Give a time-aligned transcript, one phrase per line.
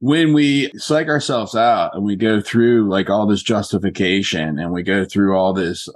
[0.00, 4.82] when we psych ourselves out and we go through like all this justification and we
[4.82, 5.88] go through all this,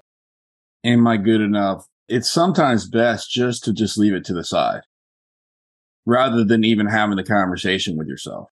[0.85, 1.87] am I good enough?
[2.07, 4.83] It's sometimes best just to just leave it to the side
[6.05, 8.51] rather than even having the conversation with yourself.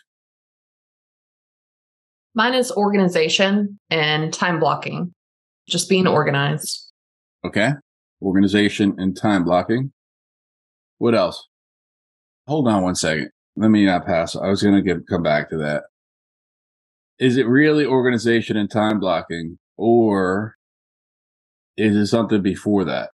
[2.36, 5.14] Mine is organization and time blocking,
[5.70, 6.92] just being organized.
[7.46, 7.72] Okay.
[8.22, 9.94] Organization and time blocking.
[10.98, 11.48] What else?
[12.46, 13.30] Hold on one second.
[13.56, 14.36] Let me not pass.
[14.36, 15.84] I was going to come back to that.
[17.20, 20.56] Is it really organization and time blocking or
[21.80, 23.12] is it something before that?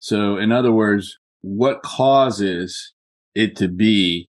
[0.00, 2.92] So, in other words, what causes
[3.34, 4.28] it to be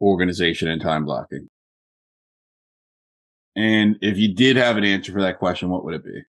[0.00, 1.48] organization and time blocking?
[3.56, 6.22] And if you did have an answer for that question, what would it be?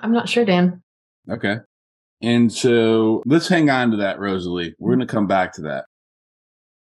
[0.00, 0.82] I'm not sure, Dan.
[1.28, 1.56] Okay.
[2.22, 4.74] And so let's hang on to that, Rosalie.
[4.78, 5.86] We're going to come back to that.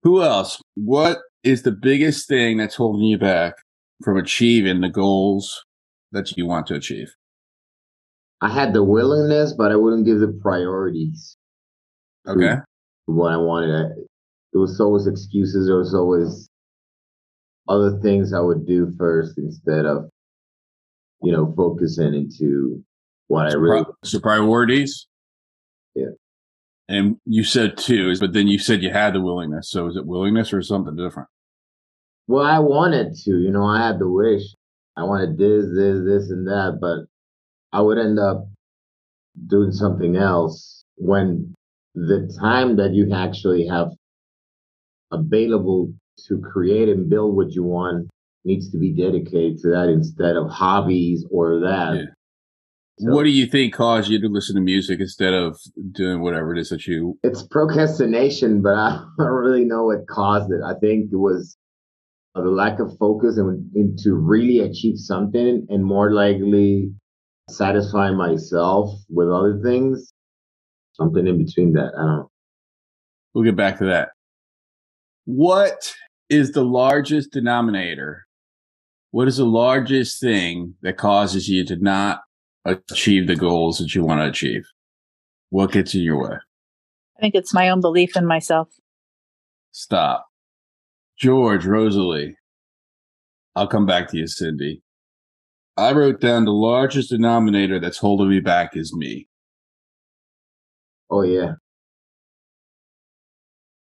[0.03, 0.61] Who else?
[0.75, 3.55] What is the biggest thing that's holding you back
[4.03, 5.65] from achieving the goals
[6.13, 7.15] that you want to achieve?
[8.41, 11.37] I had the willingness, but I wouldn't give the priorities.
[12.27, 12.57] Okay.
[13.07, 13.93] What I wanted.
[14.53, 15.67] It was always excuses.
[15.67, 16.49] There was always
[17.69, 20.09] other things I would do first instead of,
[21.23, 22.83] you know, focusing into
[23.29, 23.85] what so I really.
[24.05, 25.07] So priorities.
[25.95, 26.11] Yeah.
[26.89, 29.71] And you said two, but then you said you had the willingness.
[29.71, 31.29] So is it willingness or something different?
[32.29, 34.43] Well, I wanted to, you know, I had the wish.
[34.97, 37.07] I wanted this, this, this, and that, but
[37.73, 38.49] I would end up
[39.47, 41.55] doing something else when
[41.95, 43.89] the time that you actually have
[45.13, 45.93] available
[46.29, 48.09] to create and build what you want
[48.45, 51.95] needs to be dedicated to that instead of hobbies or that.
[51.97, 52.03] Yeah.
[52.99, 55.59] So- what do you think caused you to listen to music instead of
[55.93, 57.19] doing whatever it is that you?
[57.23, 60.61] It's procrastination, but I don't really know what caused it.
[60.65, 61.57] I think it was
[62.35, 66.91] the lack of focus and, and to really achieve something and more likely
[67.49, 70.13] satisfy myself with other things.
[70.95, 71.93] Something in between that.
[71.97, 72.31] I don't know.
[73.35, 74.11] We'll get back to that.
[75.27, 75.95] What
[76.31, 78.27] is the largest denominator?
[79.11, 82.21] What is the largest thing that causes you to not
[82.65, 84.63] achieve the goals that you want to achieve?
[85.51, 86.37] What gets in your way?
[87.17, 88.69] I think it's my own belief in myself.
[89.71, 90.27] Stop.
[91.19, 92.37] George, Rosalie.
[93.55, 94.83] I'll come back to you, Cindy.
[95.77, 99.29] I wrote down the largest denominator that's holding me back is me.
[101.11, 101.53] Oh yeah.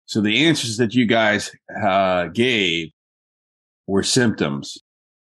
[0.08, 1.52] So the answers that you guys
[1.84, 2.90] uh, gave
[3.88, 4.78] were symptoms.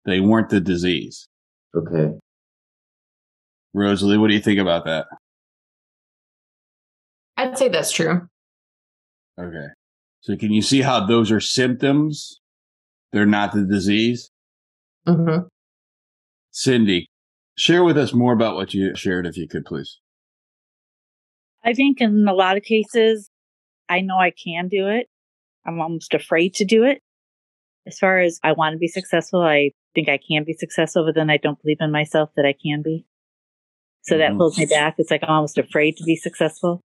[0.05, 1.29] They weren't the disease.
[1.75, 2.11] Okay.
[3.75, 5.07] Rosalie, what do you think about that?
[7.37, 8.29] I'd say that's true.
[9.41, 9.67] Okay.
[10.21, 12.41] So can you see how those are symptoms?
[13.13, 14.31] They're not the disease.
[15.07, 15.39] hmm
[16.53, 17.09] Cindy,
[17.57, 19.99] share with us more about what you shared, if you could, please.
[21.65, 23.31] I think in a lot of cases,
[23.89, 25.09] I know I can do it.
[25.67, 27.01] I'm almost afraid to do it.
[27.87, 31.15] As far as I want to be successful, I think I can be successful, but
[31.15, 33.07] then I don't believe in myself that I can be.
[34.03, 34.39] So that Mhm.
[34.39, 34.97] pulls me back.
[34.99, 36.81] It's like I'm almost afraid to be successful.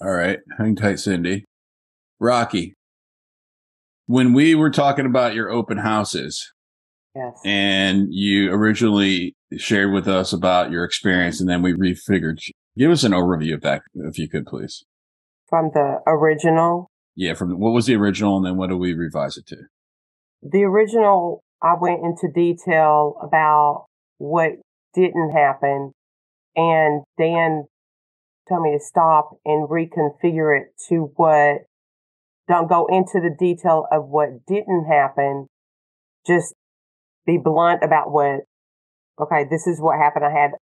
[0.00, 0.40] All right.
[0.58, 1.44] Hang tight, Cindy.
[2.20, 2.74] Rocky,
[4.06, 6.52] when we were talking about your open houses
[7.14, 7.38] Yes.
[7.44, 12.38] and you originally shared with us about your experience and then we refigured,
[12.76, 14.84] give us an overview of that, if you could, please.
[15.48, 17.34] From the original, Yeah.
[17.34, 19.56] From what was the original and then what do we revise it to?
[20.42, 23.86] the original, I went into detail about
[24.18, 24.50] what
[24.94, 25.92] didn't happen
[26.56, 27.64] and Dan
[28.48, 31.62] told me to stop and reconfigure it to what
[32.46, 35.46] don't go into the detail of what didn't happen.
[36.26, 36.52] Just
[37.26, 38.40] be blunt about what,
[39.20, 40.24] okay, this is what happened.
[40.24, 40.52] I had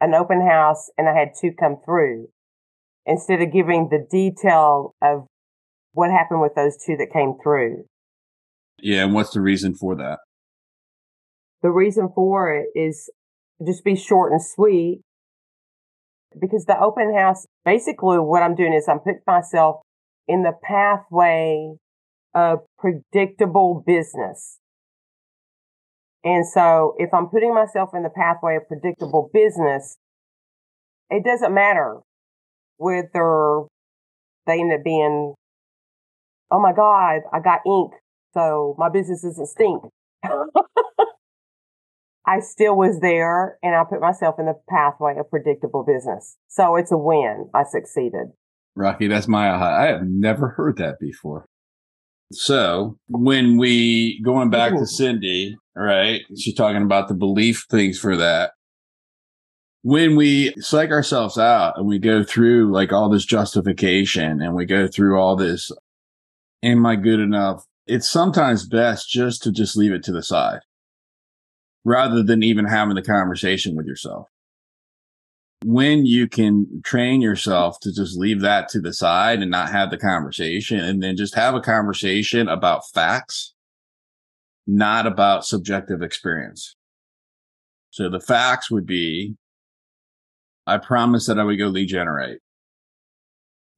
[0.00, 2.28] an open house and I had two come through
[3.06, 5.26] instead of giving the detail of
[5.92, 7.84] what happened with those two that came through.
[8.80, 9.04] Yeah.
[9.04, 10.18] And what's the reason for that?
[11.62, 13.10] The reason for it is
[13.64, 15.00] just be short and sweet
[16.38, 19.76] because the open house, basically what I'm doing is I'm putting myself
[20.26, 21.76] in the pathway
[22.34, 24.58] of predictable business.
[26.24, 29.98] And so if I'm putting myself in the pathway of predictable business,
[31.10, 32.00] it doesn't matter
[32.78, 33.64] whether
[34.46, 35.34] they end up being,
[36.50, 37.92] oh my God, I got ink.
[38.32, 39.82] So my business doesn't stink.
[42.26, 46.38] I still was there and I put myself in the pathway of predictable business.
[46.48, 47.50] So it's a win.
[47.54, 48.28] I succeeded.
[48.74, 49.82] Rocky, that's my aha.
[49.82, 51.44] I have never heard that before.
[52.32, 56.22] So when we going back to Cindy, right?
[56.36, 58.52] She's talking about the belief things for that.
[59.82, 64.64] When we psych ourselves out and we go through like all this justification and we
[64.64, 65.70] go through all this,
[66.62, 67.64] am I good enough?
[67.86, 70.60] It's sometimes best just to just leave it to the side
[71.84, 74.28] rather than even having the conversation with yourself
[75.64, 79.90] when you can train yourself to just leave that to the side and not have
[79.90, 83.53] the conversation and then just have a conversation about facts,
[84.66, 86.76] not about subjective experience.
[87.90, 89.34] So the facts would be,
[90.66, 92.38] I promised that I would go lead generate.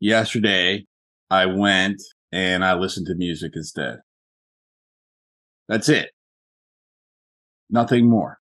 [0.00, 0.86] Yesterday,
[1.30, 2.00] I went
[2.32, 3.98] and I listened to music instead.
[5.68, 6.10] That's it.
[7.68, 8.38] Nothing more.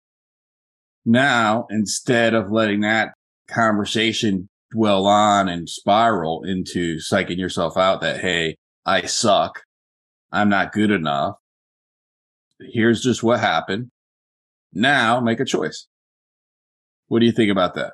[1.06, 3.14] Now, instead of letting that
[3.48, 8.56] conversation dwell on and spiral into psyching yourself out that, hey,
[8.86, 9.62] I suck.
[10.32, 11.36] I'm not good enough.
[12.72, 13.90] Here's just what happened.
[14.74, 15.88] Now make a choice.
[17.08, 17.94] What do you think about that?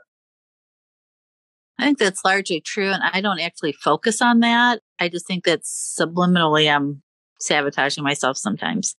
[1.79, 2.89] I think that's largely true.
[2.89, 4.81] And I don't actually focus on that.
[4.99, 7.01] I just think that subliminally I'm
[7.39, 8.95] sabotaging myself sometimes.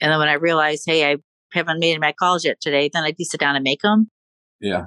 [0.00, 1.16] And then when I realize, hey, I
[1.52, 4.10] haven't made my calls yet today, then I do sit down and make them.
[4.60, 4.86] Yeah.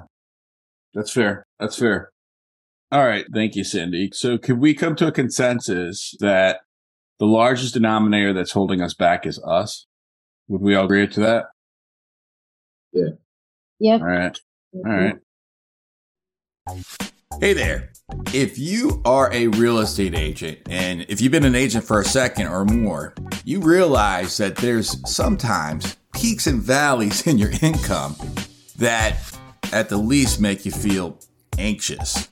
[0.92, 1.44] That's fair.
[1.58, 2.10] That's fair.
[2.92, 3.24] All right.
[3.32, 4.10] Thank you, Cindy.
[4.12, 6.60] So could we come to a consensus that
[7.18, 9.86] the largest denominator that's holding us back is us?
[10.48, 11.46] Would we all agree to that?
[12.92, 13.10] Yeah.
[13.80, 14.00] Yep.
[14.00, 14.40] All right.
[14.74, 15.04] All mm-hmm.
[15.04, 16.84] right.
[17.40, 17.90] Hey there.
[18.32, 22.04] If you are a real estate agent and if you've been an agent for a
[22.04, 28.14] second or more, you realize that there's sometimes peaks and valleys in your income
[28.76, 29.18] that
[29.72, 31.18] at the least make you feel
[31.58, 32.28] anxious.